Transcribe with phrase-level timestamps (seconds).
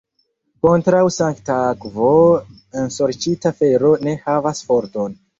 [0.65, 2.13] Kontraŭ sankta akvo
[2.83, 5.15] ensorĉita fero ne havas forton.